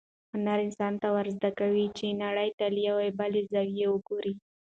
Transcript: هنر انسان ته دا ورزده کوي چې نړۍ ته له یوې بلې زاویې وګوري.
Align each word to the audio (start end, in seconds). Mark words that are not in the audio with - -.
هنر 0.33 0.57
انسان 0.65 0.93
ته 0.95 0.99
دا 1.05 1.09
ورزده 1.17 1.49
کوي 1.59 1.85
چې 1.97 2.17
نړۍ 2.23 2.49
ته 2.59 2.65
له 2.75 2.79
یوې 2.89 3.09
بلې 3.19 3.41
زاویې 3.51 3.87
وګوري. 3.89 4.33